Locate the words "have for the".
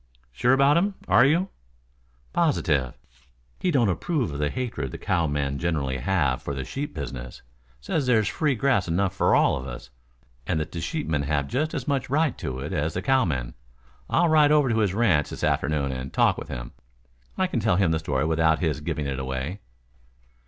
5.99-6.65